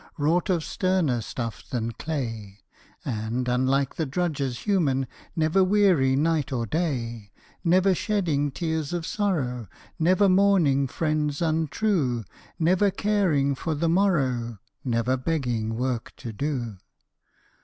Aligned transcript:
Wrought 0.17 0.49
of 0.49 0.63
sterner 0.63 1.21
stuff 1.21 1.69
than 1.69 1.91
clay; 1.91 2.61
And, 3.05 3.47
unlike 3.47 3.97
the 3.97 4.05
drudges 4.07 4.61
human, 4.61 5.05
Never 5.35 5.63
weary 5.63 6.15
night 6.15 6.51
or 6.51 6.65
day; 6.65 7.29
Never 7.63 7.93
shedding 7.93 8.49
tears 8.49 8.93
of 8.93 9.05
sorrow, 9.05 9.67
Never 9.99 10.27
mourning 10.27 10.87
friends 10.87 11.39
untrue, 11.39 12.23
Never 12.57 12.89
caring 12.89 13.53
for 13.53 13.75
the 13.75 13.89
morrow, 13.89 14.57
Never 14.83 15.17
begging 15.17 15.75
work 15.77 16.15
to 16.17 16.33
do. 16.33 16.77